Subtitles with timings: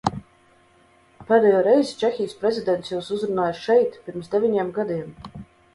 [1.27, 5.19] Pēdējo reizi Čehijas prezidents jūs uzrunāja šeit pirms deviņiem gadiem.